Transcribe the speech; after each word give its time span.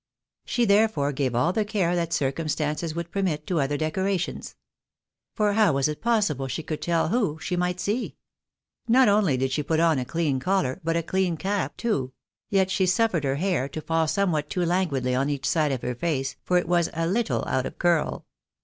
She 0.45 0.65
therefore 0.65 1.11
gave 1.11 1.35
all 1.35 1.53
the 1.53 1.63
care 1.63 1.95
that 1.95 2.09
circumstanj^ 2.09 2.95
would 2.95 3.11
permit 3.11 3.45
to 3.45 3.59
other 3.59 3.77
decorations. 3.77 4.55
For 5.35 5.53
how 5.53 5.73
was 5.73 5.87
it 5.87 6.01
possible 6.01 6.47
she 6.47 6.63
could 6.63 6.81
tell 6.81 7.07
v}ho 7.09 7.37
she 7.37 7.55
might 7.55 7.79
see? 7.79 8.17
Not 8.87 9.07
only 9.09 9.37
did 9.37 9.51
she 9.51 9.61
put 9.61 9.79
on 9.79 9.99
a 9.99 10.03
clean 10.05 10.39
collar, 10.39 10.81
but 10.83 10.97
a 10.97 11.03
clean 11.03 11.37
cap 11.37 11.77
too; 11.77 12.13
yet 12.49 12.71
she 12.71 12.87
suffered 12.87 13.25
her 13.25 13.35
hair 13.35 13.69
to 13.69 13.79
fall 13.79 14.07
some 14.07 14.31
what 14.31 14.49
too 14.49 14.65
languidly 14.65 15.13
on 15.13 15.29
each 15.29 15.47
side 15.47 15.71
of 15.71 15.83
her 15.83 15.93
face, 15.93 16.35
for 16.43 16.57
it 16.57 16.67
was 16.67 16.89
a 16.93 17.05
little 17.05 17.45
out 17.45 17.67
of 17.67 17.77
curl. 17.77 18.25